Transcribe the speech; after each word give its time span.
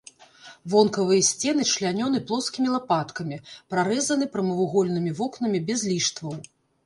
Вонкавыя 0.73 1.25
сцены 1.27 1.65
члянёны 1.73 2.21
плоскімі 2.31 2.71
лапаткамі, 2.77 3.37
прарэзаны 3.75 4.25
прамавугольнымі 4.37 5.11
вокнамі 5.23 5.59
без 5.71 5.79
ліштваў. 5.93 6.33